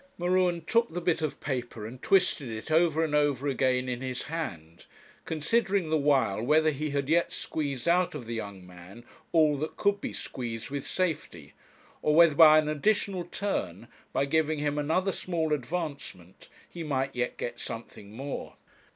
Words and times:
M'Ruen 0.17 0.61
took 0.65 0.91
the 0.91 0.99
bit 0.99 1.21
of 1.21 1.39
paper, 1.39 1.85
and 1.85 2.01
twisted 2.01 2.49
it 2.49 2.71
over 2.71 3.03
and 3.03 3.13
over 3.13 3.47
again 3.47 3.87
in 3.87 4.01
his 4.01 4.23
hand, 4.23 4.87
considering 5.25 5.91
the 5.91 5.95
while 5.97 6.41
whether 6.41 6.71
he 6.71 6.89
had 6.89 7.07
yet 7.07 7.31
squeezed 7.31 7.87
out 7.87 8.15
of 8.15 8.25
the 8.25 8.33
young 8.33 8.65
man 8.65 9.03
all 9.31 9.55
that 9.57 9.77
could 9.77 10.01
be 10.01 10.11
squeezed 10.11 10.71
with 10.71 10.87
safety, 10.87 11.53
or 12.01 12.15
whether 12.15 12.33
by 12.33 12.57
an 12.57 12.67
additional 12.67 13.25
turn, 13.25 13.87
by 14.11 14.25
giving 14.25 14.57
him 14.57 14.79
another 14.79 15.11
small 15.11 15.53
advancement, 15.53 16.49
he 16.67 16.81
might 16.83 17.15
yet 17.15 17.37
get 17.37 17.59
something 17.59 18.11
more. 18.11 18.55